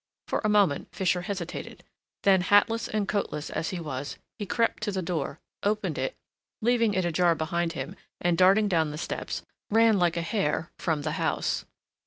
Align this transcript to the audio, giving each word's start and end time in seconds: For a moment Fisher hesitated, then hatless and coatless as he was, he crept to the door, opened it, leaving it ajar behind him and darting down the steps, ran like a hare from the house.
For 0.27 0.41
a 0.43 0.49
moment 0.49 0.87
Fisher 0.95 1.21
hesitated, 1.21 1.83
then 2.23 2.41
hatless 2.41 2.87
and 2.87 3.07
coatless 3.07 3.51
as 3.51 3.69
he 3.69 3.79
was, 3.79 4.17
he 4.39 4.47
crept 4.47 4.81
to 4.81 4.91
the 4.91 5.03
door, 5.03 5.39
opened 5.61 5.99
it, 5.99 6.15
leaving 6.59 6.95
it 6.95 7.05
ajar 7.05 7.35
behind 7.35 7.73
him 7.73 7.95
and 8.19 8.35
darting 8.35 8.67
down 8.67 8.89
the 8.89 8.97
steps, 8.97 9.43
ran 9.69 9.99
like 9.99 10.17
a 10.17 10.23
hare 10.23 10.71
from 10.75 11.03
the 11.03 11.11
house. 11.21 11.65